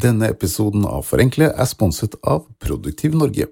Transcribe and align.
Denne 0.00 0.30
episoden 0.30 0.86
av 0.88 1.02
Forenkle 1.04 1.50
er 1.50 1.66
sponset 1.68 2.14
av 2.24 2.46
Produktiv 2.62 3.12
Norge. 3.18 3.50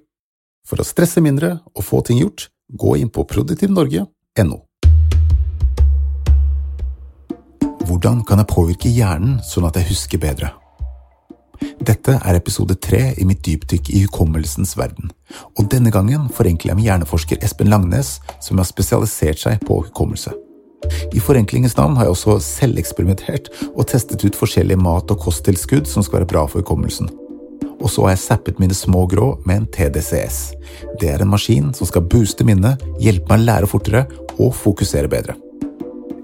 For 0.64 0.80
å 0.80 0.86
stresse 0.86 1.20
mindre 1.20 1.58
og 1.74 1.84
få 1.84 2.00
ting 2.06 2.22
gjort, 2.22 2.46
gå 2.72 2.94
inn 3.02 3.10
på 3.12 3.24
produktivnorge.no. 3.28 4.58
Hvordan 7.88 8.24
kan 8.24 8.40
jeg 8.40 8.50
påvirke 8.54 8.92
hjernen 8.92 9.38
sånn 9.44 9.68
at 9.68 9.76
jeg 9.80 9.90
husker 9.90 10.22
bedre? 10.24 10.54
Dette 11.84 12.16
er 12.16 12.38
episode 12.38 12.78
tre 12.80 13.10
i 13.18 13.28
mitt 13.28 13.42
dypdykk 13.44 13.92
i 13.92 14.04
hukommelsens 14.06 14.76
verden, 14.78 15.12
og 15.58 15.68
denne 15.72 15.92
gangen 15.92 16.28
forenkler 16.32 16.72
jeg 16.72 16.80
med 16.80 16.88
hjerneforsker 16.88 17.44
Espen 17.44 17.72
Langnes, 17.72 18.18
som 18.40 18.60
har 18.60 18.68
spesialisert 18.68 19.42
seg 19.42 19.64
på 19.68 19.82
hukommelse. 19.88 20.32
I 21.12 21.20
forenklingens 21.20 21.76
navn 21.76 21.96
har 21.98 22.06
jeg 22.06 22.14
også 22.14 22.36
selveksperimentert 22.44 23.50
og 23.74 23.86
testet 23.90 24.24
ut 24.24 24.36
forskjellige 24.38 24.80
mat- 24.80 25.10
og 25.10 25.20
kosttilskudd 25.24 25.88
som 25.90 26.04
skal 26.06 26.20
være 26.20 26.30
bra 26.32 26.44
for 26.46 26.62
hukommelsen. 26.62 27.10
Og 27.78 27.90
så 27.90 28.04
har 28.04 28.14
jeg 28.14 28.24
zappet 28.24 28.58
mine 28.58 28.74
små 28.74 29.04
grå 29.10 29.36
med 29.46 29.62
en 29.62 29.66
TDCS. 29.74 30.38
Det 31.00 31.10
er 31.12 31.22
en 31.22 31.30
maskin 31.30 31.72
som 31.74 31.86
skal 31.86 32.06
booste 32.10 32.46
minnet, 32.46 32.82
hjelpe 33.02 33.30
meg 33.30 33.44
å 33.44 33.48
lære 33.50 33.70
fortere 33.70 34.06
og 34.38 34.54
fokusere 34.54 35.10
bedre. 35.10 35.36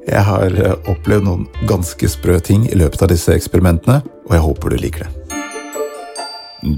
Jeg 0.04 0.20
har 0.26 0.52
eh, 0.60 0.74
opplevd 0.90 1.24
noen 1.24 1.46
ganske 1.68 2.08
sprø 2.10 2.36
ting 2.44 2.66
i 2.68 2.76
løpet 2.76 3.06
av 3.06 3.12
disse 3.12 3.32
eksperimentene, 3.32 4.02
og 4.26 4.34
jeg 4.36 4.44
håper 4.44 4.74
du 4.74 4.82
liker 4.82 5.06
det. 5.06 5.12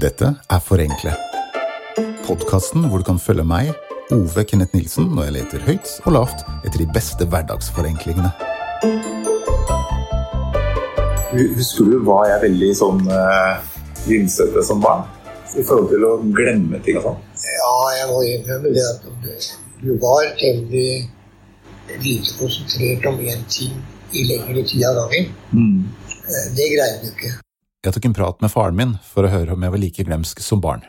Dette 0.03 0.33
er 0.51 0.63
Forenkle. 0.63 1.15
Podkasten 2.27 2.87
hvor 2.87 3.01
du 3.01 3.07
kan 3.07 3.19
følge 3.19 3.45
meg 3.47 3.73
Ove 4.15 4.43
Kenneth 4.47 4.71
Nilsen 4.71 5.09
når 5.11 5.25
jeg 5.27 5.33
leter 5.35 5.63
høyt 5.67 5.89
og 6.05 6.13
lavt 6.15 6.43
etter 6.63 6.79
de 6.79 6.85
beste 6.95 7.25
hverdagsforenklingene. 7.27 8.29
Husker 11.57 11.89
du 11.91 11.97
var 12.07 12.29
jeg 12.29 12.45
veldig 12.45 12.69
sånn 12.79 13.03
uh, 13.11 13.59
vimsete 14.05 14.63
som 14.63 14.79
barn? 14.83 15.03
I 15.57 15.63
forhold 15.65 15.91
til 15.91 16.07
å 16.07 16.13
glemme 16.23 16.79
ting 16.85 17.01
og 17.01 17.09
sånn? 17.09 17.21
Ja, 17.43 17.75
jeg 17.97 18.09
må 18.13 18.23
innrømme 18.29 18.71
det 18.71 18.87
at 18.87 19.05
du, 19.83 19.93
var 19.99 20.31
veldig 20.39 20.89
lite 21.99 22.35
konsentrert 22.39 23.11
om 23.11 23.19
én 23.19 23.43
ting 23.51 23.75
i 24.15 24.23
lengre 24.31 24.63
tid 24.67 24.87
av 24.87 25.01
gangen. 25.01 25.33
Mm. 25.51 25.87
Eh, 26.15 26.45
det 26.55 26.73
greide 26.77 27.01
du 27.03 27.11
ikke. 27.11 27.37
Jeg 27.83 27.95
tok 27.95 28.07
en 28.07 28.15
prat 28.23 28.43
med 28.43 28.55
faren 28.55 28.79
min 28.79 28.99
for 29.03 29.27
å 29.27 29.31
høre 29.31 29.55
om 29.55 29.67
jeg 29.67 29.75
var 29.75 29.83
like 29.83 30.07
glemsk 30.07 30.43
som 30.43 30.63
barn 30.63 30.87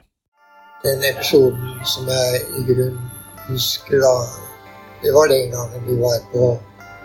den 0.85 1.03
episoden 1.11 1.79
som 1.85 2.09
jeg 2.11 2.43
i 2.59 2.65
grunnen 2.69 3.11
husker 3.49 4.03
da, 4.03 4.15
det 5.03 5.15
var 5.15 5.31
den 5.33 5.51
gangen 5.55 5.87
vi 5.87 5.97
var 5.99 6.19
på 6.33 6.51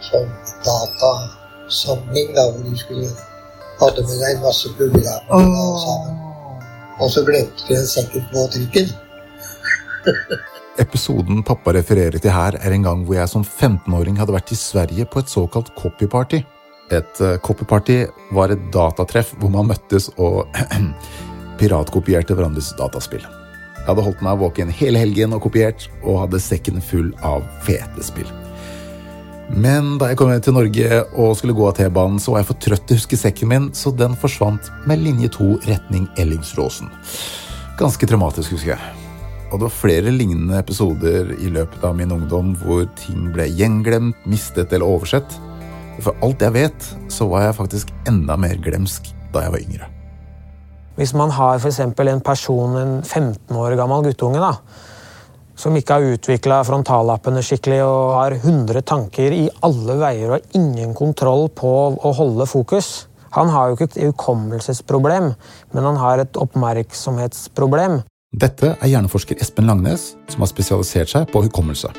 sånn 0.04 0.30
datasamling 0.66 2.34
da, 2.36 2.50
hvor 2.52 2.68
du 2.68 2.78
skulle 2.78 3.10
hadde 3.80 4.06
med 4.06 4.20
deg 4.22 4.36
en 4.36 4.44
masse 4.44 4.72
programmer 4.78 5.34
oh. 5.34 6.10
Og 7.02 7.10
så 7.10 7.24
glemte 7.26 7.66
du 7.66 7.74
en 7.74 7.88
sekund 7.90 8.26
på 8.30 8.44
trikken. 8.54 8.92
Episoden 10.84 11.42
pappa 11.46 11.74
refererer 11.74 12.22
til 12.22 12.34
her, 12.34 12.58
er 12.62 12.76
en 12.76 12.86
gang 12.86 13.02
hvor 13.08 13.18
jeg 13.18 13.32
som 13.32 13.44
15-åring 13.44 14.22
hadde 14.22 14.36
vært 14.36 14.54
i 14.54 14.60
Sverige 14.60 15.08
på 15.10 15.24
et 15.24 15.34
såkalt 15.34 15.74
copyparty. 15.80 16.44
Et 16.94 17.22
uh, 17.26 17.36
copyparty 17.42 18.04
var 18.38 18.54
et 18.54 18.70
datatreff 18.74 19.34
hvor 19.42 19.54
man 19.54 19.72
møttes 19.74 20.12
og 20.22 20.46
piratkopierte 21.60 22.38
hverandres 22.38 22.76
dataspill. 22.78 23.26
Jeg 23.84 23.90
hadde 23.92 24.06
holdt 24.06 24.22
meg 24.24 24.40
våken 24.40 24.70
hele 24.72 25.02
helgen 25.02 25.36
og 25.36 25.42
kopiert, 25.44 25.90
og 26.08 26.22
hadde 26.22 26.40
sekken 26.40 26.80
full 26.80 27.10
av 27.20 27.44
fete 27.68 28.06
spill. 28.06 28.30
Men 29.52 29.98
da 30.00 30.08
jeg 30.08 30.18
kom 30.22 30.32
til 30.40 30.56
Norge 30.56 31.02
og 31.20 31.34
skulle 31.36 31.56
gå 31.58 31.66
av 31.68 31.76
T-banen, 31.76 32.16
så 32.16 32.32
var 32.32 32.42
jeg 32.42 32.48
for 32.48 32.62
trøtt 32.64 32.86
til 32.88 32.96
å 32.96 33.02
huske 33.02 33.20
sekken 33.20 33.52
min, 33.52 33.66
så 33.76 33.92
den 33.92 34.16
forsvant 34.16 34.70
med 34.88 35.04
linje 35.04 35.34
2 35.36 35.50
retning 35.68 36.08
Ellingsråsen. 36.16 36.88
Ganske 37.78 38.08
traumatisk, 38.08 38.56
husker 38.56 38.78
jeg. 38.78 38.94
Og 39.52 39.60
det 39.60 39.68
var 39.68 39.76
flere 39.76 40.14
lignende 40.16 40.58
episoder 40.58 41.36
i 41.36 41.52
løpet 41.52 41.84
av 41.86 41.98
min 42.00 42.16
ungdom 42.16 42.56
hvor 42.64 42.88
ting 43.04 43.28
ble 43.36 43.50
gjenglemt, 43.52 44.16
mistet 44.26 44.72
eller 44.72 44.88
oversett. 44.88 45.36
For 46.00 46.16
alt 46.26 46.42
jeg 46.42 46.56
vet, 46.56 46.88
så 47.12 47.28
var 47.30 47.50
jeg 47.50 47.60
faktisk 47.60 47.92
enda 48.10 48.40
mer 48.40 48.56
glemsk 48.64 49.12
da 49.36 49.44
jeg 49.44 49.54
var 49.54 49.68
yngre. 49.68 49.92
Hvis 50.94 51.14
man 51.18 51.32
har 51.34 51.58
f.eks. 51.58 51.80
en 51.82 52.22
person, 52.22 52.76
en 52.78 52.98
15 53.02 53.58
år 53.58 53.76
gammel 53.80 54.04
guttunge, 54.06 54.42
da, 54.42 54.54
som 55.58 55.74
ikke 55.78 55.98
har 55.98 56.14
utvikla 56.16 56.60
frontallappene 56.68 57.42
skikkelig 57.46 57.80
og 57.86 58.14
har 58.18 58.36
100 58.38 58.84
tanker 58.90 59.34
i 59.34 59.48
alle 59.66 59.98
veier 60.02 60.36
og 60.36 60.56
ingen 60.58 60.94
kontroll 60.98 61.48
på 61.54 61.74
å 61.94 62.14
holde 62.18 62.48
fokus 62.50 63.08
Han 63.34 63.50
har 63.50 63.70
jo 63.70 63.78
ikke 63.78 63.88
et 63.88 63.96
hukommelsesproblem, 64.12 65.32
men 65.74 65.86
han 65.90 65.96
har 65.98 66.22
et 66.22 66.38
oppmerksomhetsproblem. 66.38 68.04
Dette 68.30 68.76
er 68.76 68.92
hjerneforsker 68.92 69.42
Espen 69.42 69.66
Langnes, 69.66 70.12
som 70.30 70.46
har 70.46 70.52
spesialisert 70.52 71.10
seg 71.10 71.26
på 71.34 71.42
hukommelse. 71.48 71.90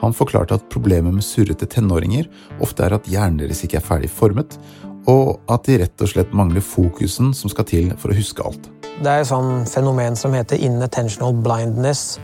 Han 0.00 0.16
forklarte 0.16 0.56
at 0.56 0.64
problemet 0.72 1.12
med 1.12 1.26
surrete 1.26 1.68
tenåringer 1.68 2.30
ofte 2.64 2.86
er 2.86 2.96
at 2.96 3.08
hjernen 3.10 3.36
deres 3.42 3.60
ikke 3.66 3.82
er 3.82 3.84
ferdig 3.84 4.08
formet, 4.08 4.56
og 5.08 5.38
at 5.48 5.68
de 5.68 5.78
rett 5.82 6.04
og 6.04 6.10
slett 6.10 6.34
mangler 6.36 6.64
fokusen 6.64 7.32
som 7.36 7.50
skal 7.52 7.66
til 7.68 7.92
for 8.00 8.12
å 8.12 8.18
huske 8.18 8.44
alt. 8.44 8.68
Det 8.98 9.08
er 9.08 9.22
et 9.22 9.30
sånn 9.30 9.62
fenomen 9.70 10.18
som 10.18 10.34
heter 10.34 10.60
inattentional 10.60 11.36
blindness. 11.44 12.18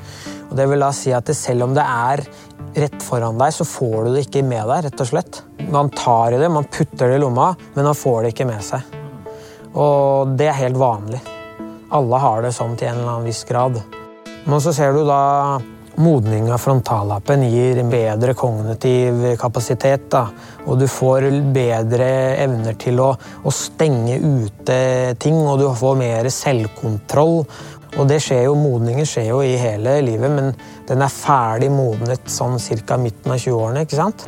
Og 0.50 0.56
det 0.58 0.66
vil 0.70 0.82
da 0.82 0.90
si 0.94 1.12
at 1.14 1.30
Selv 1.34 1.68
om 1.68 1.74
det 1.76 1.84
er 1.84 2.24
rett 2.74 3.02
foran 3.02 3.38
deg, 3.38 3.54
så 3.54 3.64
får 3.64 4.04
du 4.04 4.10
det 4.14 4.24
ikke 4.26 4.42
med 4.42 4.66
deg. 4.68 4.84
rett 4.88 5.00
og 5.00 5.06
slett. 5.06 5.42
Man 5.70 5.90
tar 5.94 6.34
i 6.34 6.38
det, 6.38 6.50
man 6.50 6.66
putter 6.66 7.08
det 7.08 7.16
i 7.16 7.22
lomma, 7.22 7.54
men 7.74 7.84
man 7.84 7.94
får 7.94 8.22
det 8.22 8.34
ikke 8.34 8.48
med 8.50 8.62
seg. 8.66 8.82
Og 9.74 10.34
det 10.38 10.50
er 10.50 10.58
helt 10.58 10.78
vanlig. 10.78 11.22
Alle 11.94 12.18
har 12.18 12.42
det 12.42 12.52
sånn 12.54 12.76
til 12.76 12.90
en 12.90 12.98
eller 12.98 13.12
annen 13.12 13.30
viss 13.30 13.44
grad. 13.46 13.78
Men 14.44 14.60
så 14.60 14.74
ser 14.74 14.92
du 14.92 15.04
da 15.06 15.60
Modning 15.96 16.48
av 16.50 16.58
frontallappen 16.58 17.44
gir 17.46 17.78
bedre 17.86 18.34
kognitiv 18.34 19.20
kapasitet. 19.38 20.08
Da. 20.10 20.24
Og 20.66 20.80
du 20.80 20.88
får 20.90 21.28
bedre 21.54 22.08
evner 22.42 22.74
til 22.82 22.98
å, 22.98 23.12
å, 23.14 23.52
stenge 23.54 24.16
ute 24.18 24.78
ting, 25.22 25.38
og 25.38 25.62
du 25.62 25.68
får 25.78 26.00
mer 26.00 26.30
selvkontroll. 26.34 27.44
Og 27.94 28.08
det 28.10 28.18
skjer 28.24 28.48
jo, 28.48 28.56
Modningen 28.58 29.06
skjer 29.06 29.30
jo 29.30 29.42
i 29.46 29.54
hele 29.60 30.00
livet, 30.02 30.34
men 30.34 30.50
den 30.88 31.04
er 31.06 31.14
ferdig 31.14 31.70
modnet 31.70 32.26
sånn 32.26 32.58
ca. 32.58 32.98
midten 32.98 33.30
av 33.30 33.38
20-årene. 33.38 33.86
ikke 33.86 34.00
sant? 34.00 34.26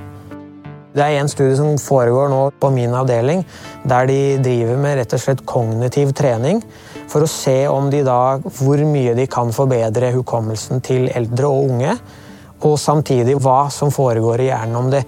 Det 0.96 1.02
er 1.02 1.18
en 1.18 1.28
studie 1.28 1.58
som 1.58 1.74
foregår 1.82 2.30
nå 2.30 2.44
på 2.62 2.70
min 2.72 2.94
avdeling, 2.94 3.42
der 3.84 4.06
de 4.06 4.20
driver 4.40 4.78
med 4.80 5.00
rett 5.00 5.18
og 5.18 5.20
slett 5.20 5.42
kognitiv 5.44 6.14
trening 6.16 6.62
for 7.10 7.24
å 7.24 7.30
se 7.30 7.58
om 7.70 7.90
de 7.92 8.02
da, 8.06 8.38
hvor 8.58 8.82
mye 8.88 9.14
de 9.16 9.26
kan 9.30 9.52
forbedre 9.54 10.12
hukommelsen 10.16 10.82
til 10.84 11.08
eldre 11.14 11.50
og 11.50 11.70
unge. 11.70 11.96
Og 12.66 12.78
samtidig 12.80 13.36
hva 13.42 13.66
som 13.72 13.92
foregår 13.94 14.42
i 14.42 14.48
hjernen. 14.50 14.78
Om, 14.80 14.90
det, 14.94 15.02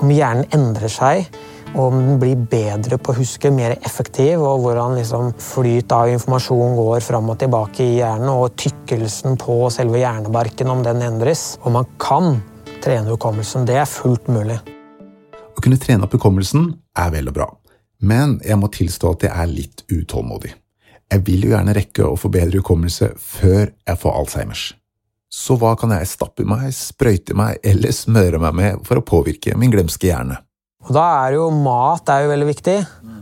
om 0.00 0.12
hjernen 0.14 0.48
endrer 0.54 0.92
seg, 0.92 1.28
og 1.74 1.88
om 1.88 1.96
den 1.98 2.18
blir 2.22 2.42
bedre 2.50 3.00
på 3.02 3.10
å 3.10 3.18
huske, 3.18 3.50
mer 3.50 3.74
effektiv, 3.82 4.42
og 4.42 4.62
hvordan 4.62 4.94
liksom 5.00 5.32
flyt 5.42 5.92
av 5.94 6.12
informasjon 6.12 6.76
går 6.78 7.02
fram 7.02 7.32
og 7.34 7.40
tilbake 7.42 7.82
i 7.82 7.96
hjernen, 7.98 8.30
og 8.30 8.54
tykkelsen 8.60 9.38
på 9.42 9.58
selve 9.74 10.00
hjernebarken, 10.02 10.70
om 10.70 10.84
den 10.86 11.02
endres. 11.02 11.56
Og 11.64 11.74
man 11.74 11.88
kan 11.98 12.38
trene 12.84 13.10
hukommelsen. 13.10 13.66
Det 13.66 13.80
er 13.80 13.90
fullt 13.90 14.30
mulig. 14.30 14.60
Å 15.54 15.62
kunne 15.62 15.80
trene 15.82 16.06
opp 16.06 16.14
hukommelsen 16.14 16.70
er 16.98 17.14
vel 17.14 17.30
og 17.30 17.38
bra, 17.38 17.48
men 18.06 18.38
jeg 18.44 18.58
må 18.60 18.70
tilstå 18.74 19.16
at 19.16 19.26
jeg 19.26 19.34
er 19.34 19.50
litt 19.50 19.84
utålmodig. 19.90 20.54
Jeg 21.14 21.22
vil 21.28 21.44
jo 21.46 21.52
gjerne 21.52 21.74
rekke 21.76 22.06
å 22.08 22.16
få 22.18 22.26
bedre 22.34 22.58
hukommelse 22.58 23.12
før 23.22 23.68
jeg 23.70 23.98
får 24.02 24.14
Alzheimers. 24.18 24.62
Så 25.30 25.54
hva 25.60 25.74
kan 25.78 25.92
jeg 25.94 26.08
stappe 26.10 26.42
i 26.42 26.48
meg, 26.48 26.72
sprøyte 26.74 27.36
meg 27.38 27.60
eller 27.62 27.94
smøre 27.94 28.40
meg 28.42 28.56
med 28.58 28.80
for 28.86 28.98
å 28.98 29.04
påvirke 29.06 29.54
min 29.58 29.70
glemske 29.70 30.08
hjerne? 30.08 30.40
Og 30.84 30.90
Da 30.96 31.04
er 31.20 31.36
jo 31.36 31.46
mat 31.54 32.10
er 32.10 32.24
jo 32.24 32.32
veldig 32.32 32.48
viktig. 32.50 32.74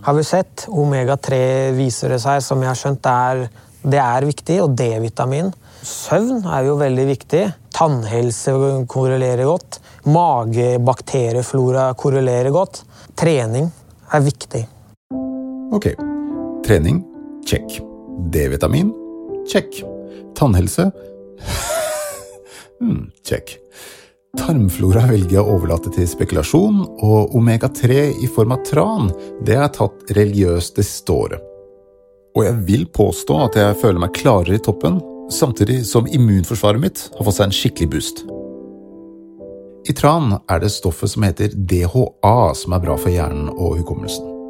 Har 0.07 0.17
vi 0.17 0.25
sett. 0.25 0.65
Omega-3 0.73 1.37
viser 1.77 2.17
det 2.17 2.23
seg, 2.25 2.41
som 2.41 2.65
jeg 2.65 2.73
har 2.73 2.81
skjønt, 2.81 3.11
er, 3.13 3.45
det 3.85 4.01
er 4.01 4.29
viktig. 4.31 4.59
Og 4.65 4.73
D-vitamin. 4.81 5.53
Søvn 5.85 6.49
er 6.49 6.71
jo 6.71 6.81
veldig 6.81 7.07
viktig. 7.13 7.45
Tannhelse 7.77 8.57
korrelerer 8.89 9.45
godt. 9.53 9.83
Magebakterieflora 10.09 11.91
korrelerer 12.01 12.53
godt. 12.57 12.87
Trening 13.21 13.69
er 14.13 14.29
viktig. 14.33 14.67
Ok. 15.77 15.93
Trening 16.65 17.03
Check. 17.47 17.81
D-vitamin? 18.33 18.93
Check. 19.49 19.83
Tannhelse? 20.35 20.91
hmm, 22.81 23.11
check. 23.29 23.59
Tarmflora 24.39 25.05
velger 25.11 25.37
jeg 25.37 25.45
å 25.45 25.57
overlate 25.59 25.93
til 25.93 26.07
spekulasjon, 26.09 26.79
og 27.05 27.35
omega-3 27.37 27.99
i 28.25 28.29
form 28.33 28.55
av 28.57 28.63
tran 28.65 29.11
det 29.45 29.59
er 29.61 29.73
tatt 29.77 30.15
religiøst 30.17 30.79
det 30.81 30.87
året. 31.13 31.43
Og 32.33 32.47
jeg 32.47 32.61
vil 32.69 32.87
påstå 32.89 33.39
at 33.45 33.59
jeg 33.61 33.81
føler 33.83 34.01
meg 34.01 34.15
klarere 34.17 34.57
i 34.57 34.63
toppen, 34.65 35.03
samtidig 35.33 35.83
som 35.89 36.09
immunforsvaret 36.09 36.81
mitt 36.81 37.05
har 37.13 37.27
fått 37.29 37.39
seg 37.39 37.51
en 37.51 37.57
skikkelig 37.59 37.93
boost. 37.93 38.25
I 39.89 39.93
tran 39.99 40.37
er 40.49 40.63
det 40.63 40.71
stoffet 40.73 41.13
som 41.13 41.25
heter 41.27 41.53
DHA 41.53 42.37
som 42.57 42.73
er 42.73 42.85
bra 42.85 42.97
for 42.97 43.13
hjernen 43.13 43.51
og 43.53 43.81
hukommelsen. 43.83 44.42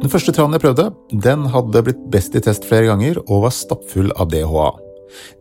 Den 0.00 0.08
første 0.08 0.32
tranen 0.32 0.56
jeg 0.56 0.62
prøvde, 0.62 0.86
den 1.12 1.42
hadde 1.52 1.82
blitt 1.84 2.00
best 2.12 2.36
i 2.36 2.40
test 2.40 2.64
flere 2.68 2.88
ganger 2.88 3.18
og 3.26 3.44
var 3.44 3.52
stappfull 3.52 4.08
av 4.16 4.30
DHA. 4.32 4.70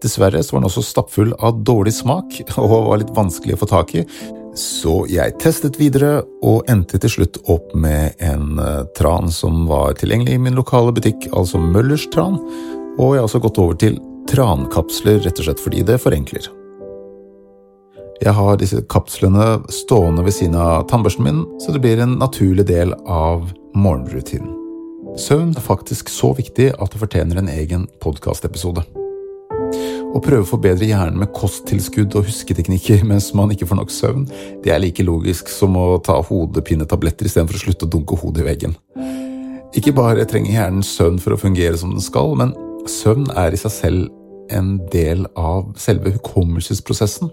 Dessverre 0.04 0.42
så 0.44 0.56
var 0.56 0.64
den 0.64 0.68
også 0.68 0.84
stappfull 0.84 1.32
av 1.40 1.62
dårlig 1.64 1.94
smak 1.96 2.42
og 2.58 2.90
var 2.90 3.00
litt 3.00 3.14
vanskelig 3.16 3.56
å 3.56 3.62
få 3.62 3.70
tak 3.72 3.94
i, 3.96 4.04
så 4.60 5.06
jeg 5.08 5.38
testet 5.40 5.80
videre 5.80 6.26
og 6.44 6.68
endte 6.72 7.00
til 7.00 7.14
slutt 7.14 7.40
opp 7.54 7.72
med 7.78 8.20
en 8.20 8.60
uh, 8.60 8.84
tran 8.98 9.32
som 9.32 9.64
var 9.70 9.96
tilgjengelig 10.02 10.36
i 10.36 10.44
min 10.50 10.58
lokale 10.60 10.92
butikk, 10.96 11.30
altså 11.32 11.62
Møllers 11.62 12.10
tran, 12.12 12.36
og 13.00 13.14
jeg 13.14 13.22
har 13.22 13.30
også 13.30 13.44
gått 13.46 13.62
over 13.64 13.80
til 13.80 13.96
trankapsler 14.30 15.22
rett 15.24 15.40
og 15.40 15.48
slett 15.48 15.64
fordi 15.64 15.86
det 15.88 16.02
forenkler. 16.04 16.52
Jeg 18.20 18.36
har 18.36 18.60
disse 18.60 18.84
kapslene 18.92 19.62
stående 19.72 20.26
ved 20.28 20.36
siden 20.36 20.60
av 20.60 20.90
tannbørsten 20.92 21.24
min, 21.24 21.46
så 21.64 21.72
det 21.72 21.80
blir 21.86 22.04
en 22.04 22.18
naturlig 22.20 22.68
del 22.68 22.92
av 23.08 23.48
morgenrutinen. 23.76 24.56
Søvn 25.20 25.52
er 25.58 25.66
faktisk 25.66 26.10
så 26.14 26.32
viktig 26.38 26.72
at 26.76 26.94
det 26.94 27.02
fortjener 27.02 27.42
en 27.42 27.50
egen 27.52 27.88
podkastepisode. 28.04 28.86
Å 30.10 30.20
prøve 30.26 30.42
å 30.42 30.50
forbedre 30.50 30.88
hjernen 30.90 31.20
med 31.22 31.34
kosttilskudd 31.38 32.16
og 32.18 32.26
husketeknikker 32.30 33.04
mens 33.06 33.30
man 33.38 33.52
ikke 33.54 33.68
får 33.70 33.78
nok 33.78 33.92
søvn, 33.94 34.24
det 34.64 34.74
er 34.74 34.82
like 34.82 35.06
logisk 35.06 35.52
som 35.54 35.78
å 35.78 36.00
ta 36.06 36.18
hodepinetabletter 36.26 37.30
istedenfor 37.30 37.60
å 37.60 37.62
slutte 37.62 37.86
å 37.86 37.92
dunke 37.94 38.18
hodet 38.18 38.42
i 38.42 38.48
veggen. 38.48 38.74
Ikke 39.78 39.94
bare 39.94 40.26
trenger 40.26 40.56
hjernen 40.56 40.86
søvn 40.86 41.20
for 41.22 41.36
å 41.36 41.42
fungere 41.42 41.78
som 41.78 41.94
den 41.94 42.02
skal, 42.02 42.34
men 42.40 42.56
søvn 42.90 43.30
er 43.38 43.54
i 43.54 43.62
seg 43.62 43.76
selv 43.76 44.10
en 44.50 44.80
del 44.90 45.28
av 45.38 45.76
selve 45.78 46.16
hukommelsesprosessen. 46.16 47.30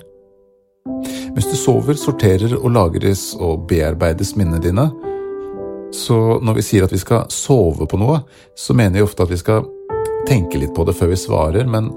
Mens 1.36 1.48
du 1.48 1.56
sover, 1.56 1.96
sorterer 1.96 2.52
og 2.58 2.70
lagres 2.76 3.30
og 3.40 3.64
bearbeides 3.70 4.34
minnene 4.36 4.60
dine, 4.62 4.90
så 5.92 6.38
når 6.42 6.58
vi 6.58 6.64
sier 6.66 6.86
at 6.86 6.92
vi 6.92 7.00
skal 7.00 7.26
sove 7.32 7.86
på 7.88 7.98
noe, 8.00 8.20
så 8.58 8.74
mener 8.76 8.98
vi 8.98 9.06
ofte 9.06 9.26
at 9.26 9.32
vi 9.32 9.40
skal 9.40 9.66
tenke 10.26 10.58
litt 10.58 10.74
på 10.74 10.84
det 10.86 10.96
før 10.98 11.12
vi 11.12 11.18
svarer, 11.20 11.68
men 11.70 11.90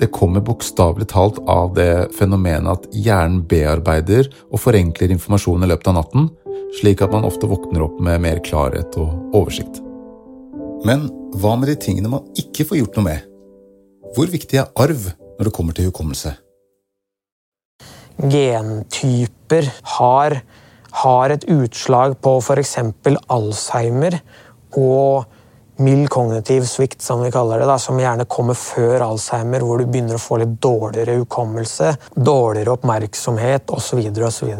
det 0.00 0.10
kommer 0.14 0.42
bokstavelig 0.42 1.06
talt 1.12 1.38
av 1.50 1.74
det 1.76 2.08
fenomenet 2.18 2.70
at 2.72 2.88
hjernen 2.96 3.44
bearbeider 3.48 4.30
og 4.50 4.62
forenkler 4.62 5.12
informasjon 5.14 5.62
i 5.62 5.70
løpet 5.70 5.90
av 5.92 5.98
natten, 6.00 6.30
slik 6.80 7.04
at 7.04 7.12
man 7.14 7.26
ofte 7.28 7.48
våkner 7.50 7.84
opp 7.86 8.00
med 8.02 8.22
mer 8.24 8.40
klarhet 8.44 8.96
og 8.98 9.36
oversikt. 9.36 9.78
Men 10.84 11.06
hva 11.38 11.54
med 11.58 11.70
de 11.70 11.76
tingene 11.80 12.10
man 12.12 12.26
ikke 12.38 12.66
får 12.68 12.80
gjort 12.80 12.98
noe 12.98 13.06
med? 13.06 13.28
Hvor 14.14 14.30
viktig 14.30 14.58
er 14.60 14.72
arv 14.78 15.06
når 15.38 15.48
det 15.48 15.54
kommer 15.54 15.76
til 15.76 15.88
hukommelse? 15.88 16.34
Gentyper 18.30 19.70
har 19.96 20.38
har 21.02 21.34
et 21.34 21.46
utslag 21.50 22.18
på 22.22 22.36
f.eks. 22.38 22.76
Alzheimer 23.34 24.18
og 24.78 25.24
mild 25.82 26.06
kognitiv 26.08 26.66
svikt, 26.70 27.02
som 27.02 27.22
vi 27.24 27.32
kaller 27.34 27.62
det, 27.62 27.68
da, 27.68 27.78
som 27.82 27.98
gjerne 27.98 28.28
kommer 28.30 28.54
før 28.58 29.02
Alzheimer, 29.08 29.64
hvor 29.66 29.80
du 29.80 29.88
begynner 29.88 30.18
å 30.18 30.22
få 30.22 30.38
litt 30.42 30.54
dårligere 30.62 31.16
hukommelse, 31.18 31.94
dårligere 32.14 32.76
oppmerksomhet 32.76 33.74
osv. 33.74 34.04
osv. 34.28 34.52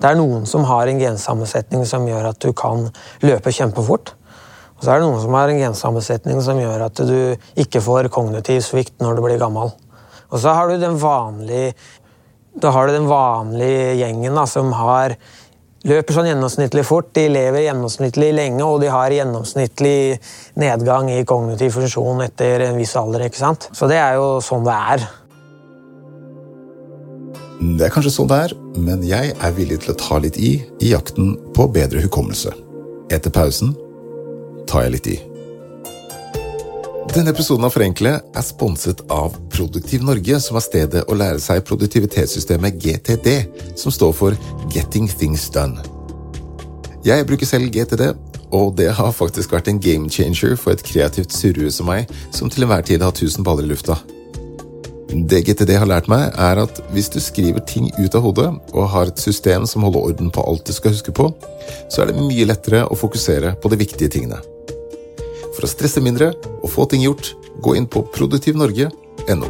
Det 0.00 0.08
er 0.08 0.16
noen 0.16 0.46
som 0.48 0.64
har 0.64 0.88
en 0.88 1.02
gensammensetning 1.02 1.84
som 1.88 2.08
gjør 2.08 2.30
at 2.30 2.40
du 2.40 2.54
kan 2.56 2.86
løpe 3.26 3.52
kjempefort. 3.52 4.14
Og 4.78 4.86
så 4.86 4.94
er 4.94 5.02
det 5.02 5.10
noen 5.10 5.20
som 5.20 5.36
har 5.36 5.52
en 5.52 5.60
gensammensetning 5.60 6.40
som 6.40 6.60
gjør 6.60 6.86
at 6.86 7.02
du 7.04 7.60
ikke 7.60 7.82
får 7.84 8.08
kognitiv 8.12 8.62
svikt 8.64 8.96
når 9.04 9.18
du 9.18 9.26
blir 9.26 9.40
gammel. 9.42 9.74
Og 10.30 10.40
så 10.40 10.54
har 10.56 10.70
du 10.70 10.80
den 10.80 10.96
vanlige, 11.02 11.74
du 12.56 12.70
den 12.70 13.10
vanlige 13.10 13.98
gjengen 14.00 14.40
da, 14.40 14.46
som 14.48 14.72
har 14.72 15.18
løper 15.88 16.16
sånn 16.16 16.28
gjennomsnittlig 16.28 16.84
fort, 16.84 17.08
de 17.16 17.26
lever 17.32 17.64
gjennomsnittlig 17.64 18.30
lenge, 18.36 18.64
og 18.66 18.82
de 18.82 18.90
har 18.92 19.14
gjennomsnittlig 19.14 20.18
nedgang 20.60 21.08
i 21.12 21.22
kognitiv 21.28 21.78
funksjon 21.78 22.24
etter 22.26 22.66
en 22.68 22.76
viss 22.80 22.96
alder. 23.00 23.26
ikke 23.28 23.40
sant? 23.40 23.70
Så 23.72 23.88
det 23.90 24.00
er 24.00 24.18
jo 24.20 24.38
sånn 24.44 24.66
det 24.66 24.76
er. 24.76 25.06
Det 27.60 27.84
er 27.86 27.92
kanskje 27.92 28.12
sånn 28.14 28.28
det 28.30 28.42
er, 28.46 28.56
men 28.80 29.02
jeg 29.04 29.34
er 29.36 29.56
villig 29.56 29.82
til 29.84 29.92
å 29.92 30.00
ta 30.00 30.20
litt 30.20 30.38
i 30.40 30.54
i 30.80 30.92
jakten 30.94 31.34
på 31.56 31.68
bedre 31.72 32.00
hukommelse. 32.04 32.52
Etter 33.12 33.32
pausen 33.34 33.74
tar 34.70 34.86
jeg 34.86 34.96
litt 34.96 35.10
i. 35.12 35.18
Denne 37.10 37.32
episoden 37.34 37.66
av 37.66 37.72
Forenkle 37.74 38.10
er 38.22 38.44
sponset 38.46 39.00
av 39.10 39.34
Produktiv 39.50 40.04
Norge, 40.06 40.36
som 40.38 40.54
er 40.54 40.62
stedet 40.62 41.00
å 41.10 41.16
lære 41.18 41.40
seg 41.42 41.64
produktivitetssystemet 41.66 42.76
GTD, 42.78 43.32
som 43.74 43.90
står 43.90 44.12
for 44.14 44.36
Getting 44.70 45.08
Things 45.10 45.48
Done. 45.50 45.82
Jeg 47.02 47.26
bruker 47.26 47.50
selv 47.50 47.74
GTD, 47.74 48.12
og 48.54 48.76
det 48.78 48.92
har 48.94 49.10
faktisk 49.16 49.56
vært 49.56 49.72
en 49.72 49.80
game 49.82 50.06
changer 50.06 50.54
for 50.54 50.70
et 50.76 50.84
kreativt 50.86 51.34
surrue 51.34 51.72
som 51.74 51.90
meg, 51.90 52.06
som 52.30 52.46
til 52.46 52.68
enhver 52.68 52.86
tid 52.86 53.02
har 53.02 53.16
tusen 53.18 53.42
baller 53.42 53.66
i 53.66 53.72
lufta. 53.72 53.98
Det 55.10 55.42
GTD 55.48 55.74
har 55.82 55.90
lært 55.90 56.06
meg, 56.06 56.30
er 56.38 56.62
at 56.62 56.78
hvis 56.94 57.10
du 57.10 57.18
skriver 57.18 57.66
ting 57.66 57.90
ut 57.98 58.14
av 58.14 58.22
hodet, 58.22 58.46
og 58.70 58.88
har 58.94 59.10
et 59.10 59.18
system 59.18 59.66
som 59.66 59.82
holder 59.82 60.12
orden 60.12 60.30
på 60.30 60.46
alt 60.46 60.62
du 60.62 60.76
skal 60.78 60.94
huske 60.94 61.10
på, 61.10 61.26
så 61.90 62.04
er 62.04 62.12
det 62.12 62.22
mye 62.22 62.46
lettere 62.46 62.86
å 62.86 63.02
fokusere 63.02 63.56
på 63.58 63.74
de 63.74 63.82
viktige 63.82 64.14
tingene. 64.14 64.38
For 65.60 65.68
å 65.68 65.74
stresse 65.74 66.00
mindre 66.00 66.30
og 66.64 66.70
få 66.72 66.86
ting 66.88 67.02
gjort, 67.04 67.34
gå 67.60 67.74
inn 67.76 67.84
på 67.84 68.00
produktivnorge.no. 68.14 69.48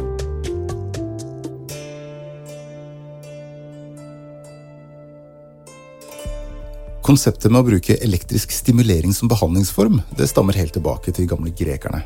Konseptet 7.07 7.47
med 7.47 7.61
å 7.61 7.69
bruke 7.69 7.95
elektrisk 8.03 8.51
stimulering 8.51 9.15
som 9.15 9.31
behandlingsform 9.31 10.01
det 10.19 10.27
stammer 10.27 10.59
helt 10.59 10.75
tilbake 10.75 11.15
til 11.15 11.31
gamle 11.31 11.55
grekerne. 11.55 12.03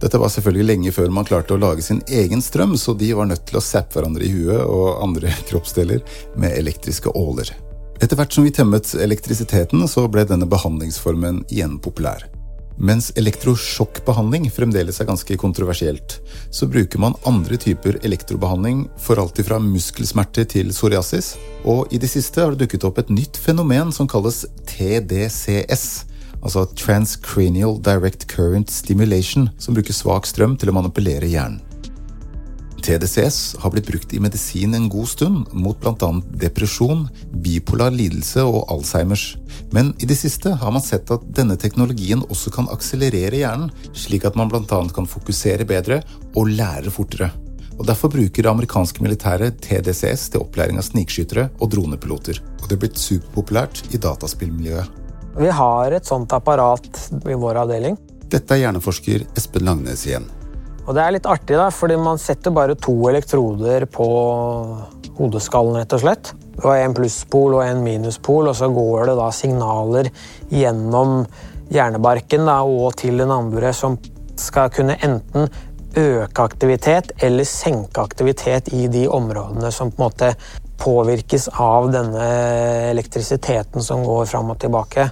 Dette 0.00 0.16
var 0.16 0.32
selvfølgelig 0.32 0.68
lenge 0.70 0.96
før 0.96 1.12
man 1.12 1.28
klarte 1.28 1.52
å 1.52 1.60
lage 1.60 1.84
sin 1.84 2.00
egen 2.08 2.40
strøm, 2.40 2.72
så 2.80 2.96
de 2.96 3.12
var 3.12 3.28
nødt 3.28 3.44
til 3.52 3.60
å 3.60 3.64
zappe 3.68 3.98
hverandre 3.98 4.24
i 4.24 4.32
huet 4.32 4.64
og 4.64 5.04
andre 5.04 5.36
kroppsdeler 5.52 6.00
med 6.40 6.56
elektriske 6.56 7.12
åler. 7.12 7.52
Etter 8.00 8.16
hvert 8.16 8.32
som 8.32 8.48
vi 8.48 8.56
temmet 8.56 8.96
elektrisiteten, 8.96 9.84
så 9.84 10.08
ble 10.08 10.24
denne 10.24 10.48
behandlingsformen 10.48 11.44
igjen 11.52 11.76
populær. 11.84 12.30
Mens 12.80 13.10
elektrosjokkbehandling 13.20 14.46
fremdeles 14.48 15.02
er 15.02 15.08
ganske 15.10 15.36
kontroversielt, 15.36 16.14
så 16.48 16.64
bruker 16.64 17.02
man 17.02 17.16
andre 17.28 17.58
typer 17.60 17.98
elektrobehandling 18.00 18.86
for 18.96 19.20
alt 19.20 19.36
fra 19.44 19.58
muskelsmerter 19.60 20.48
til 20.48 20.72
psoriasis, 20.72 21.34
og 21.68 21.92
i 21.92 22.00
det 22.00 22.08
siste 22.08 22.40
har 22.40 22.54
det 22.54 22.64
dukket 22.64 22.86
opp 22.88 23.02
et 23.02 23.12
nytt 23.12 23.36
fenomen 23.36 23.92
som 23.92 24.08
kalles 24.08 24.46
TDCS, 24.72 25.84
altså 26.40 26.64
Transcranial 26.72 27.76
Direct 27.84 28.24
Current 28.32 28.72
Stimulation, 28.72 29.50
som 29.60 29.76
bruker 29.76 29.92
svak 29.92 30.30
strøm 30.30 30.56
til 30.56 30.72
å 30.72 30.78
manipulere 30.80 31.28
hjernen. 31.28 31.60
TDCS 32.90 33.56
har 33.62 33.70
blitt 33.70 33.86
brukt 33.86 34.12
i 34.14 34.18
medisin 34.18 34.74
en 34.74 34.88
god 34.90 35.06
stund, 35.08 35.52
mot 35.52 35.78
bl.a. 35.78 36.08
depresjon, 36.42 37.04
bipolar 37.30 37.92
lidelse 37.94 38.42
og 38.42 38.64
Alzheimers. 38.72 39.36
Men 39.70 39.92
i 40.02 40.08
det 40.10 40.16
siste 40.18 40.56
har 40.58 40.72
man 40.74 40.82
sett 40.82 41.12
at 41.14 41.28
denne 41.36 41.54
teknologien 41.54 42.24
også 42.26 42.50
kan 42.56 42.66
akselerere 42.74 43.38
hjernen, 43.44 43.70
slik 43.94 44.26
at 44.26 44.34
man 44.34 44.50
bl.a. 44.50 44.80
kan 44.90 45.06
fokusere 45.06 45.68
bedre 45.70 46.00
og 46.34 46.50
lære 46.50 46.90
fortere. 46.90 47.30
Og 47.78 47.86
Derfor 47.86 48.10
bruker 48.10 48.42
det 48.42 48.50
amerikanske 48.50 49.06
militæret 49.06 49.62
TDCS 49.62 50.26
til 50.34 50.42
opplæring 50.42 50.82
av 50.82 50.88
snikskyttere 50.88 51.46
og 51.60 51.70
dronepiloter. 51.70 52.42
Og 52.58 52.66
det 52.66 52.74
er 52.74 52.82
blitt 52.88 52.98
superpopulært 52.98 53.84
i 53.94 54.02
dataspillmiljøet. 54.02 54.98
Vi 55.38 55.54
har 55.62 55.94
et 55.94 56.10
sånt 56.10 56.34
apparat 56.34 56.90
i 57.22 57.38
vår 57.38 57.62
avdeling. 57.62 57.94
Dette 58.26 58.58
er 58.58 58.64
hjerneforsker 58.66 59.30
Espen 59.38 59.70
Langnes 59.70 60.08
igjen. 60.10 60.26
Og 60.90 60.96
det 60.96 61.02
er 61.04 61.12
litt 61.14 61.26
artig, 61.30 61.54
da, 61.54 61.68
fordi 61.70 61.94
man 62.02 62.18
setter 62.18 62.50
bare 62.50 62.74
to 62.74 62.96
elektroder 63.06 63.84
på 63.94 64.06
hodeskallen, 65.20 65.76
rett 65.78 65.94
og 65.94 66.02
slett. 66.02 66.32
Og 66.64 66.72
en 66.74 66.96
plusspol 66.96 67.54
og 67.60 67.62
en 67.62 67.84
minuspol, 67.84 68.48
og 68.50 68.56
så 68.58 68.66
går 68.74 69.06
det 69.06 69.14
da 69.20 69.28
signaler 69.30 70.10
gjennom 70.50 71.20
hjernebarken 71.70 72.42
da, 72.50 72.58
og 72.66 72.96
til 72.98 73.22
den 73.22 73.30
andre 73.30 73.70
som 73.70 74.00
skal 74.34 74.74
kunne 74.74 74.98
enten 75.06 75.46
øke 75.94 76.42
aktivitet 76.42 77.14
eller 77.22 77.46
senke 77.46 78.02
aktivitet 78.02 78.72
i 78.74 78.88
de 78.90 79.06
områdene 79.10 79.70
som 79.74 79.94
på 79.94 80.02
en 80.02 80.08
måte 80.08 80.34
påvirkes 80.80 81.52
av 81.54 81.90
denne 81.94 82.26
elektrisiteten 82.90 83.84
som 83.84 84.02
går 84.06 84.26
fram 84.26 84.50
og 84.50 84.58
tilbake. 84.58 85.06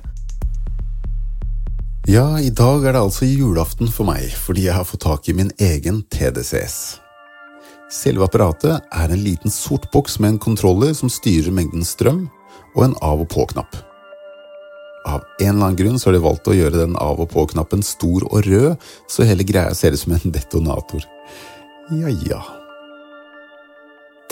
Ja, 2.08 2.40
i 2.40 2.48
dag 2.48 2.86
er 2.86 2.94
det 2.96 3.00
altså 3.04 3.26
julaften 3.28 3.90
for 3.92 4.08
meg, 4.08 4.30
fordi 4.32 4.62
jeg 4.64 4.72
har 4.78 4.86
fått 4.88 5.02
tak 5.04 5.26
i 5.28 5.34
min 5.36 5.50
egen 5.60 5.98
TDCS. 6.08 6.76
Selve 7.92 8.24
apparatet 8.24 8.86
er 8.96 9.12
en 9.12 9.20
liten 9.20 9.52
sort 9.52 9.84
boks 9.92 10.16
med 10.16 10.30
en 10.30 10.38
kontroller 10.40 10.94
som 10.96 11.12
styrer 11.12 11.52
mengden 11.52 11.84
strøm, 11.84 12.22
og 12.72 12.86
en 12.86 12.94
av 13.04 13.20
og 13.26 13.28
på-knapp. 13.34 13.76
Av 15.04 15.20
en 15.20 15.50
eller 15.50 15.66
annen 15.66 15.76
grunn 15.82 16.00
så 16.00 16.08
har 16.08 16.16
de 16.16 16.22
valgt 16.24 16.48
å 16.48 16.56
gjøre 16.56 16.78
den 16.78 16.96
av 16.96 17.20
og 17.20 17.28
på-knappen 17.34 17.84
stor 17.84 18.24
og 18.30 18.40
rød, 18.48 18.88
så 19.04 19.28
hele 19.28 19.44
greia 19.44 19.76
ser 19.76 19.92
ut 19.92 20.00
som 20.00 20.16
en 20.16 20.32
detonator. 20.38 21.04
Ja 21.92 22.14
ja. 22.24 22.40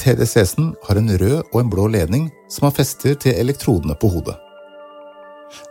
TDCS-en 0.00 0.72
har 0.88 0.96
en 0.96 1.12
rød 1.12 1.38
og 1.44 1.60
en 1.60 1.76
blå 1.76 1.92
ledning 1.92 2.30
som 2.48 2.70
har 2.70 2.76
fester 2.80 3.20
til 3.20 3.36
elektrodene 3.36 4.00
på 4.00 4.16
hodet. 4.16 4.40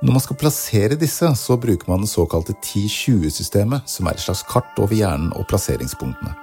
Når 0.01 0.13
man 0.15 0.23
skal 0.23 0.37
plassere 0.39 0.97
disse, 0.99 1.27
så 1.35 1.57
bruker 1.59 1.89
man 1.91 2.03
det 2.03 2.09
såkalte 2.11 2.55
10-20-systemet, 2.55 3.87
som 3.89 4.07
er 4.07 4.15
et 4.15 4.23
slags 4.23 4.43
kart 4.47 4.79
over 4.79 4.95
hjernen 4.95 5.33
og 5.35 5.47
plasseringspunktene. 5.49 6.33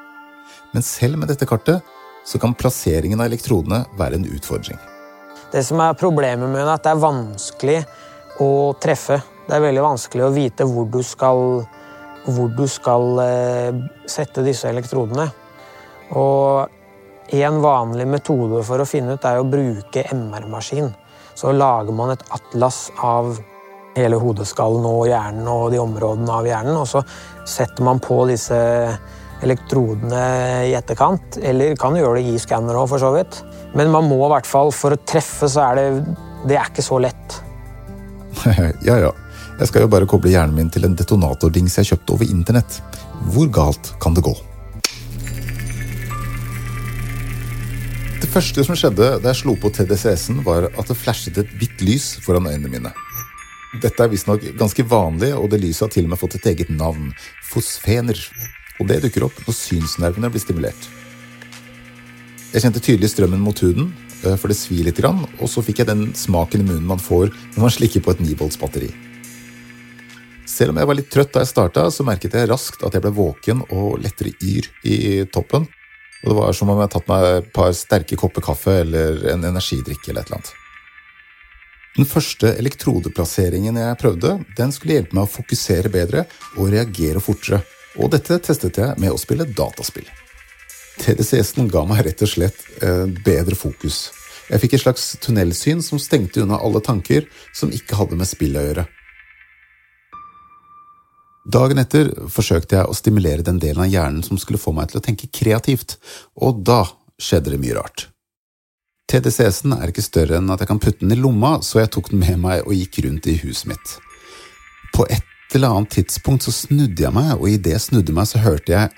Men 0.72 0.84
selv 0.84 1.20
med 1.20 1.32
dette 1.32 1.48
kartet 1.48 1.84
så 2.28 2.38
kan 2.40 2.54
plasseringen 2.56 3.20
av 3.20 3.30
elektrodene 3.30 3.82
være 3.98 4.20
en 4.20 4.28
utfordring. 4.28 4.78
Det 5.52 5.64
som 5.66 5.80
er 5.84 5.98
Problemet 6.00 6.48
med 6.48 6.62
det, 6.62 6.68
er 6.68 6.74
at 6.76 6.84
det 6.86 6.92
er 6.92 7.02
vanskelig 7.02 7.78
å 8.40 8.50
treffe. 8.80 9.18
Det 9.48 9.56
er 9.56 9.64
veldig 9.66 9.84
vanskelig 9.84 10.24
å 10.24 10.32
vite 10.32 10.68
hvor 10.68 10.86
du 10.88 11.02
skal, 11.04 11.42
hvor 12.28 12.52
du 12.56 12.64
skal 12.70 13.24
eh, 13.24 13.82
sette 14.08 14.44
disse 14.46 14.70
elektrodene. 14.70 15.26
Og 16.16 17.32
en 17.32 17.60
vanlig 17.64 18.06
metode 18.08 18.60
for 18.64 18.80
å 18.80 18.88
finne 18.88 19.16
ut 19.16 19.28
er 19.28 19.40
å 19.40 19.48
bruke 19.48 20.04
MR-maskin 20.12 20.92
så 21.34 21.54
lager 21.56 21.94
man 21.96 22.12
et 22.14 22.24
atlas 22.34 22.90
av 23.02 23.36
hele 23.96 24.18
hodeskallen 24.20 24.86
og 24.88 25.06
hjernen 25.10 25.48
og 25.52 25.70
de 25.72 25.80
områdene 25.82 26.32
av 26.32 26.48
hjernen, 26.48 26.76
og 26.80 26.88
så 26.88 27.02
setter 27.48 27.84
man 27.84 28.00
på 28.02 28.22
disse 28.30 28.58
elektrodene 29.42 30.22
i 30.68 30.74
etterkant. 30.78 31.38
Eller 31.42 31.76
kan 31.80 31.96
gjøre 31.98 32.20
det 32.20 32.30
i 32.30 32.40
skanner 32.40 32.78
òg, 32.78 32.88
for 32.92 33.02
så 33.02 33.12
vidt. 33.16 33.40
Men 33.76 33.92
man 33.94 34.06
må 34.08 34.20
i 34.26 34.30
hvert 34.36 34.48
fall, 34.48 34.72
for 34.74 34.94
å 34.94 35.02
treffe, 35.02 35.50
så 35.50 35.66
er 35.70 35.80
det 35.80 35.88
Det 36.42 36.56
er 36.58 36.70
ikke 36.70 36.82
så 36.82 36.98
lett. 36.98 37.36
ja, 38.88 38.96
ja. 38.98 39.12
Jeg 39.60 39.68
skal 39.68 39.84
jo 39.84 39.90
bare 39.92 40.08
koble 40.10 40.32
hjernen 40.32 40.56
min 40.56 40.70
til 40.74 40.88
en 40.88 40.96
detonatordings 40.98 41.76
jeg 41.78 41.92
kjøpte 41.92 42.16
over 42.16 42.26
internett. 42.26 42.80
Hvor 43.30 43.46
galt 43.52 43.92
kan 44.02 44.16
det 44.16 44.24
gå? 44.26 44.34
Første 48.32 48.64
som 48.64 48.76
skjedde 48.78 49.08
da 49.20 49.32
jeg 49.32 49.42
slo 49.42 49.52
på 49.60 49.70
TDCS-en, 49.74 50.40
var 50.46 50.68
at 50.70 50.88
det 50.88 50.96
flashet 50.96 51.36
et 51.40 51.50
hvitt 51.60 51.82
lys 51.84 52.14
foran 52.24 52.48
øynene 52.48 52.70
mine. 52.72 52.92
Dette 53.82 54.04
er 54.04 54.10
visstnok 54.12 54.44
ganske 54.60 54.84
vanlig, 54.88 55.32
og 55.36 55.50
det 55.52 55.60
lyset 55.62 55.86
har 55.86 55.92
til 55.92 56.06
og 56.06 56.12
med 56.12 56.20
fått 56.20 56.38
et 56.38 56.48
eget 56.52 56.72
navn. 56.72 57.10
Fosfener. 57.48 58.18
Og 58.80 58.88
det 58.88 59.02
dukker 59.04 59.26
opp 59.28 59.36
når 59.44 59.56
synsnervene 59.56 60.32
blir 60.32 60.44
stimulert. 60.44 60.88
Jeg 62.52 62.64
kjente 62.64 62.84
tydelig 62.84 63.12
strømmen 63.12 63.40
mot 63.40 63.58
huden, 63.64 63.92
eh, 64.24 64.36
for 64.36 64.52
det 64.52 64.58
svir 64.60 64.84
litt, 64.84 65.00
og 65.04 65.48
så 65.48 65.64
fikk 65.64 65.80
jeg 65.80 65.88
den 65.88 66.12
smaken 66.12 66.60
i 66.60 66.68
munnen 66.68 66.88
man 66.88 67.00
får 67.00 67.32
når 67.54 67.60
man 67.60 67.76
slikker 67.76 68.04
på 68.04 68.12
et 68.12 68.20
9 68.20 68.34
batteri. 68.60 68.90
Selv 70.46 70.70
om 70.70 70.80
jeg 70.80 70.88
var 70.88 70.96
litt 70.96 71.10
trøtt 71.10 71.32
da 71.32 71.40
jeg 71.40 71.52
starta, 71.52 71.90
så 71.90 72.04
merket 72.04 72.34
jeg 72.34 72.48
raskt 72.48 72.82
at 72.84 72.92
jeg 72.92 73.02
ble 73.02 73.12
våken 73.12 73.64
og 73.70 74.00
lettere 74.00 74.34
yr 74.40 74.68
i 74.84 75.24
toppen. 75.32 75.68
Og 76.22 76.30
det 76.30 76.38
var 76.38 76.54
som 76.54 76.70
om 76.70 76.78
jeg 76.78 76.86
hadde 76.86 76.94
tatt 76.96 77.10
meg 77.10 77.28
et 77.28 77.52
par 77.54 77.72
sterke 77.74 78.18
kopper 78.18 78.44
kaffe 78.46 78.80
eller 78.84 79.24
en 79.32 79.46
energidrikk 79.50 80.06
eller 80.08 80.22
et 80.22 80.30
eller 80.30 80.38
annet. 80.38 80.58
Den 81.92 82.08
første 82.08 82.54
elektrodeplasseringen 82.56 83.76
jeg 83.76 83.98
prøvde, 84.00 84.38
den 84.56 84.72
skulle 84.72 84.96
hjelpe 84.96 85.18
meg 85.18 85.26
å 85.26 85.32
fokusere 85.34 85.92
bedre 85.92 86.24
og 86.56 86.70
reagere 86.72 87.20
fortere, 87.20 87.60
og 88.00 88.14
dette 88.14 88.38
testet 88.40 88.80
jeg 88.80 88.96
med 89.02 89.12
å 89.12 89.20
spille 89.20 89.44
dataspill. 89.44 90.06
TDCS-en 91.02 91.68
ga 91.72 91.82
meg 91.88 92.06
rett 92.06 92.24
og 92.24 92.30
slett 92.30 92.64
eh, 92.80 93.04
bedre 93.24 93.56
fokus. 93.58 94.06
Jeg 94.48 94.62
fikk 94.62 94.76
et 94.76 94.84
slags 94.84 95.04
tunnelsyn 95.24 95.84
som 95.84 96.00
stengte 96.00 96.42
unna 96.44 96.58
alle 96.60 96.80
tanker 96.84 97.28
som 97.56 97.72
ikke 97.72 97.98
hadde 97.98 98.18
med 98.20 98.28
spill 98.28 98.56
å 98.56 98.64
gjøre. 98.66 98.86
Dagen 101.42 101.80
etter 101.82 102.12
forsøkte 102.30 102.76
jeg 102.78 102.86
å 102.86 102.94
stimulere 102.94 103.42
den 103.42 103.58
delen 103.58 103.82
av 103.82 103.90
hjernen 103.90 104.22
som 104.22 104.38
skulle 104.38 104.60
få 104.62 104.74
meg 104.76 104.92
til 104.92 105.00
å 105.00 105.02
tenke 105.02 105.26
kreativt, 105.26 105.96
og 106.38 106.62
da 106.62 106.84
skjedde 107.18 107.54
det 107.54 107.58
mye 107.62 107.74
rart. 107.80 108.06
TDCS-en 109.10 109.74
er 109.74 109.90
ikke 109.90 110.04
større 110.06 110.38
enn 110.38 110.52
at 110.54 110.62
jeg 110.62 110.70
kan 110.70 110.80
putte 110.80 111.02
den 111.02 111.16
i 111.16 111.18
lomma, 111.18 111.56
så 111.66 111.82
jeg 111.82 111.90
tok 111.92 112.12
den 112.12 112.22
med 112.22 112.38
meg 112.44 112.62
og 112.62 112.76
gikk 112.78 113.02
rundt 113.04 113.26
i 113.26 113.34
huset 113.42 113.72
mitt. 113.74 113.96
På 114.94 115.04
et 115.10 115.56
eller 115.56 115.74
annet 115.74 115.98
tidspunkt 115.98 116.46
så 116.46 116.54
snudde 116.54 117.02
jeg 117.02 117.12
meg, 117.12 117.34
og 117.34 117.50
idet 117.50 117.74
jeg 117.74 117.86
snudde 117.88 118.14
meg, 118.16 118.30
så 118.30 118.40
hørte 118.40 118.72
jeg 118.72 118.88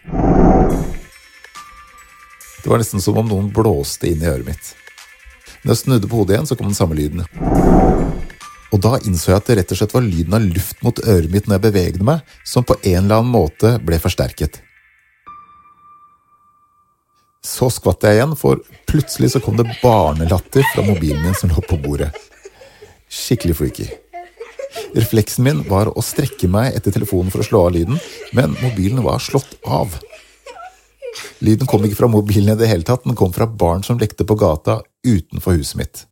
Det 2.61 2.71
var 2.71 2.81
nesten 2.81 3.03
som 3.03 3.19
om 3.21 3.27
noen 3.29 3.51
blåste 3.53 4.09
inn 4.09 4.23
i 4.23 4.29
øret 4.29 4.47
mitt. 4.47 4.71
Når 5.65 5.75
jeg 5.75 5.81
snudde 5.83 6.09
på 6.09 6.21
hodet 6.21 6.37
igjen, 6.37 6.47
så 6.49 6.57
kom 6.57 6.71
den 6.71 6.77
samme 6.77 6.97
lyden. 6.97 7.25
Og 8.75 8.81
da 8.83 8.97
innså 9.07 9.31
jeg 9.31 9.39
at 9.39 9.49
det 9.49 9.57
rett 9.61 9.73
og 9.73 9.79
slett 9.79 9.93
var 9.95 10.03
lyden 10.03 10.35
av 10.35 10.47
luft 10.51 10.81
mot 10.83 10.99
øret 11.07 11.31
mitt 11.31 11.47
når 11.47 11.61
jeg 11.61 11.65
bevegde 11.69 12.07
meg, 12.07 12.23
som 12.43 12.67
på 12.67 12.75
en 12.81 13.05
eller 13.05 13.21
annen 13.21 13.31
måte 13.31 13.77
ble 13.87 14.01
forsterket. 14.03 14.59
Så 17.45 17.69
skvatt 17.71 18.03
jeg 18.03 18.19
igjen, 18.19 18.33
for 18.41 18.63
plutselig 18.89 19.35
så 19.35 19.43
kom 19.45 19.59
det 19.61 19.69
barnelatter 19.83 20.65
fra 20.73 20.83
mobilen 20.87 21.23
min 21.23 21.37
som 21.39 21.53
lå 21.53 21.63
på 21.69 21.79
bordet. 21.85 22.09
Skikkelig 23.07 23.59
freaky. 23.61 23.87
Refleksen 24.97 25.45
min 25.47 25.61
var 25.69 25.93
å 25.93 26.03
strekke 26.03 26.49
meg 26.51 26.75
etter 26.75 26.95
telefonen 26.97 27.31
for 27.31 27.45
å 27.45 27.47
slå 27.47 27.61
av 27.69 27.77
lyden, 27.77 28.01
men 28.35 28.57
mobilen 28.59 29.05
var 29.07 29.23
slått 29.23 29.55
av. 29.63 29.95
Lyden 31.45 31.69
kom 31.71 31.85
ikke 31.87 32.01
fra 32.01 32.11
mobilen 32.11 32.57
i 32.57 32.59
det 32.59 32.73
hele 32.73 32.87
tatt, 32.89 33.05
den 33.07 33.19
kom 33.19 33.31
fra 33.37 33.47
barn 33.47 33.87
som 33.87 34.01
lekte 34.01 34.27
på 34.27 34.39
gata 34.41 34.81
utenfor 35.07 35.61
huset 35.61 35.79
mitt. 35.79 36.05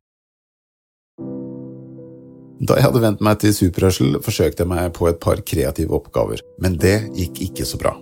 Da 2.62 2.76
jeg 2.78 2.86
hadde 2.86 3.00
vent 3.02 3.22
meg 3.26 3.40
til 3.42 3.54
superhørsel, 3.56 4.20
forsøkte 4.22 4.62
jeg 4.62 4.70
meg 4.70 4.92
på 4.94 5.08
et 5.10 5.18
par 5.22 5.40
kreative 5.42 5.96
oppgaver, 5.96 6.44
men 6.62 6.76
det 6.78 7.10
gikk 7.18 7.40
ikke 7.48 7.66
så 7.66 7.78
bra. 7.80 7.96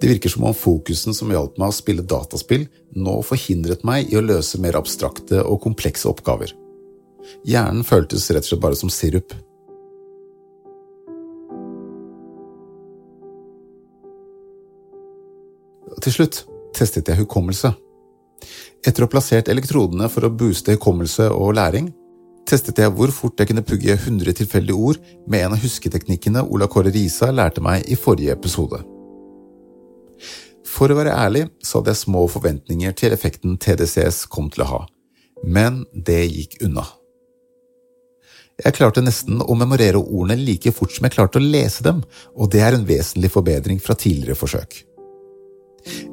Det 0.00 0.08
virker 0.10 0.32
som 0.32 0.48
om 0.48 0.54
fokusen 0.56 1.14
som 1.14 1.30
hjalp 1.30 1.54
meg 1.60 1.70
å 1.70 1.76
spille 1.76 2.02
dataspill, 2.02 2.66
nå 2.98 3.20
forhindret 3.24 3.84
meg 3.86 4.10
i 4.10 4.18
å 4.18 4.24
løse 4.24 4.58
mer 4.60 4.76
abstrakte 4.76 5.44
og 5.46 5.60
komplekse 5.62 6.08
oppgaver. 6.10 6.50
Hjernen 7.46 7.86
føltes 7.86 8.26
rett 8.34 8.42
og 8.42 8.50
slett 8.50 8.62
bare 8.64 8.78
som 8.78 8.90
sirup. 8.90 9.30
Til 16.02 16.16
slutt 16.18 16.40
testet 16.76 17.08
jeg 17.08 17.22
hukommelse. 17.22 17.70
Etter 18.86 19.02
å 19.02 19.06
ha 19.06 19.14
plassert 19.14 19.48
elektrodene 19.50 20.10
for 20.12 20.26
å 20.26 20.32
booste 20.34 20.74
hukommelse 20.74 21.30
og 21.30 21.54
læring, 21.56 21.88
testet 22.46 22.78
jeg 22.80 22.92
hvor 22.94 23.12
fort 23.14 23.40
jeg 23.40 23.50
kunne 23.50 23.64
pugge 23.66 23.94
100 23.94 24.36
tilfeldige 24.40 24.76
ord 24.76 25.00
med 25.26 25.44
en 25.44 25.56
av 25.56 25.62
husketeknikkene 25.62 26.44
Ola 26.46 26.68
Kåre 26.70 26.92
Risa 26.94 27.32
lærte 27.34 27.64
meg 27.64 27.86
i 27.90 27.98
forrige 27.98 28.36
episode. 28.36 28.82
For 30.66 30.92
å 30.92 30.98
være 30.98 31.14
ærlig 31.16 31.46
så 31.64 31.80
hadde 31.80 31.94
jeg 31.94 32.04
små 32.04 32.26
forventninger 32.30 32.94
til 32.98 33.14
effekten 33.16 33.56
TDCS 33.62 34.26
kom 34.32 34.50
til 34.52 34.66
å 34.66 34.70
ha, 34.72 34.80
men 35.44 35.84
det 35.92 36.22
gikk 36.26 36.58
unna. 36.66 36.84
Jeg 38.56 38.72
klarte 38.78 39.02
nesten 39.04 39.42
å 39.44 39.54
memorere 39.58 40.00
ordene 40.00 40.38
like 40.40 40.72
fort 40.72 40.94
som 40.94 41.04
jeg 41.04 41.12
klarte 41.12 41.40
å 41.40 41.44
lese 41.44 41.84
dem, 41.84 42.00
og 42.32 42.50
det 42.54 42.62
er 42.64 42.76
en 42.76 42.86
vesentlig 42.88 43.28
forbedring 43.34 43.80
fra 43.84 43.96
tidligere 43.98 44.38
forsøk. 44.38 44.78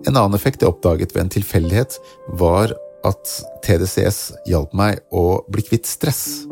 En 0.04 0.18
annen 0.18 0.36
effekt 0.38 0.62
jeg 0.62 0.70
oppdaget 0.70 1.16
ved 1.16 1.24
en 1.24 1.32
tilfeldighet, 1.38 1.96
var 2.40 2.76
at 3.08 3.36
TDCS 3.66 4.48
hjalp 4.50 4.74
meg 4.78 5.02
å 5.12 5.44
bli 5.52 5.66
kvitt 5.66 5.90
stress. 5.90 6.46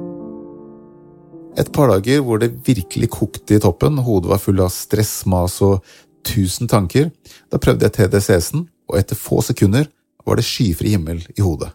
Et 1.60 1.68
par 1.76 1.92
dager 1.92 2.22
hvor 2.24 2.40
det 2.40 2.54
virkelig 2.66 3.12
kokte 3.12 3.58
i 3.58 3.62
toppen, 3.62 4.00
hodet 4.00 4.32
var 4.32 4.40
full 4.40 4.62
av 4.64 4.72
stress, 4.72 5.22
mas 5.28 5.60
og 5.66 5.82
tusen 6.28 6.70
tanker, 6.72 7.10
da 7.52 7.60
prøvde 7.60 7.88
jeg 7.88 7.98
TDCS-en, 7.98 8.66
og 8.92 8.98
etter 9.00 9.20
få 9.20 9.42
sekunder 9.44 9.90
var 10.28 10.38
det 10.38 10.48
skyfri 10.48 10.96
himmel 10.96 11.24
i 11.36 11.44
hodet. 11.44 11.72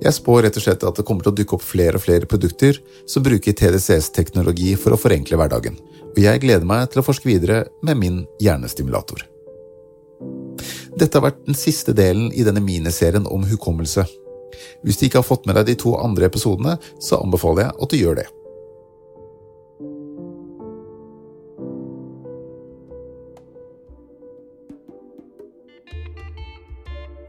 Jeg 0.00 0.16
spår 0.16 0.46
rett 0.46 0.56
og 0.56 0.64
slett 0.64 0.84
at 0.88 0.96
det 0.96 1.04
kommer 1.04 1.26
til 1.26 1.34
å 1.34 1.36
dukke 1.36 1.58
opp 1.58 1.64
flere 1.64 2.00
og 2.00 2.04
flere 2.06 2.28
produkter 2.28 2.78
som 3.08 3.24
bruker 3.24 3.56
TDCS-teknologi 3.56 4.72
for 4.80 4.96
å 4.96 5.00
forenkle 5.00 5.36
hverdagen, 5.36 5.76
og 6.10 6.22
jeg 6.24 6.44
gleder 6.44 6.68
meg 6.68 6.88
til 6.88 7.02
å 7.02 7.06
forske 7.06 7.28
videre 7.28 7.66
med 7.84 8.00
min 8.00 8.24
hjernestimulator. 8.40 9.29
Dette 10.96 11.18
har 11.18 11.28
vært 11.28 11.46
den 11.46 11.58
siste 11.58 11.94
delen 11.96 12.30
i 12.32 12.44
denne 12.46 12.62
miniserien 12.64 13.28
om 13.30 13.46
hukommelse. 13.48 14.06
Hvis 14.84 15.00
du 15.00 15.06
ikke 15.06 15.20
har 15.20 15.28
fått 15.28 15.46
med 15.48 15.56
deg 15.58 15.70
de 15.70 15.78
to 15.78 15.94
andre 16.00 16.28
episodene, 16.30 16.76
så 17.02 17.20
anbefaler 17.22 17.68
jeg 17.68 17.76
at 17.76 17.92
du 17.92 17.98
gjør 18.00 18.20
det. 18.22 18.28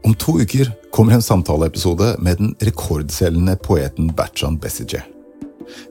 Om 0.02 0.16
to 0.18 0.34
uker 0.42 0.68
kommer 0.92 1.14
en 1.14 1.22
samtaleepisode 1.24 2.16
med 2.18 2.40
den 2.40 2.54
rekordselgende 2.60 3.54
poeten 3.62 4.10
Bertrand 4.16 4.58
Bessige. 4.60 5.04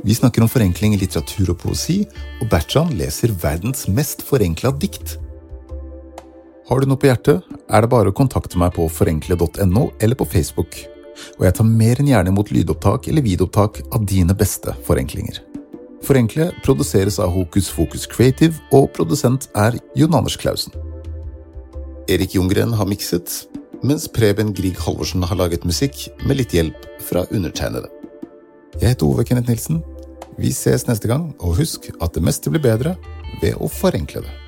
Vi 0.03 0.13
snakker 0.13 0.43
om 0.43 0.51
forenkling 0.51 0.93
i 0.93 0.99
litteratur 1.01 1.53
og 1.53 1.61
poesi, 1.63 2.01
og 2.41 2.49
Bertrand 2.51 2.93
leser 2.99 3.33
verdens 3.41 3.87
mest 3.87 4.21
forenkla 4.27 4.73
dikt. 4.77 5.15
Har 6.71 6.79
du 6.79 6.87
noe 6.87 6.95
på 6.95 7.09
hjertet, 7.09 7.43
er 7.67 7.83
det 7.83 7.89
bare 7.91 8.13
å 8.13 8.15
kontakte 8.15 8.55
meg 8.55 8.69
på 8.77 8.85
forenkle.no 8.87 9.81
eller 9.99 10.15
på 10.15 10.23
Facebook. 10.31 10.77
Og 11.35 11.41
jeg 11.43 11.55
tar 11.57 11.65
mer 11.67 11.99
enn 11.99 12.07
gjerne 12.07 12.31
imot 12.31 12.51
lydopptak 12.55 13.09
eller 13.11 13.25
videoopptak 13.25 13.81
av 13.91 14.05
dine 14.07 14.31
beste 14.39 14.71
forenklinger. 14.85 15.41
Forenkle 16.07 16.45
produseres 16.63 17.17
av 17.19 17.33
Hokus 17.35 17.67
Fokus 17.75 18.07
Creative, 18.07 18.55
og 18.71 18.87
produsent 18.95 19.49
er 19.51 19.75
Jon 19.99 20.15
Anders 20.15 20.37
Klausen. 20.39 20.71
Erik 22.07 22.37
Jungren 22.37 22.71
har 22.79 22.87
mikset, 22.87 23.33
mens 23.83 24.07
Preben 24.07 24.53
Grieg 24.55 24.79
Halvorsen 24.79 25.27
har 25.27 25.41
laget 25.41 25.67
musikk 25.67 26.05
med 26.23 26.39
litt 26.39 26.55
hjelp 26.55 26.87
fra 27.03 27.25
undertegnede. 27.35 27.91
Jeg 28.77 28.93
heter 28.93 29.09
Ove 29.09 29.27
Kenneth 29.27 29.51
Nilsen. 29.51 29.83
Vi 30.39 30.53
ses 30.55 30.87
neste 30.87 31.11
gang, 31.11 31.33
og 31.43 31.59
husk 31.59 31.91
at 31.99 32.15
det 32.15 32.23
meste 32.23 32.47
blir 32.47 32.63
bedre 32.63 32.95
ved 33.43 33.59
å 33.59 33.67
forenkle 33.67 34.23
det. 34.23 34.40